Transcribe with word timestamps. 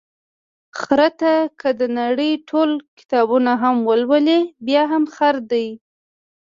خره 0.79 1.09
ته 1.19 1.31
که 1.59 1.69
د 1.79 1.81
نړۍ 1.99 2.31
ټول 2.49 2.69
کتابونه 2.99 3.51
هم 3.61 3.75
ولولې، 3.89 4.39
بیا 4.65 4.83
هم 4.91 5.03
خر 5.15 5.35
دی. 5.51 5.67